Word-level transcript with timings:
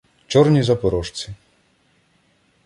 Чорні 0.27 0.63
запорожці. 0.63 1.29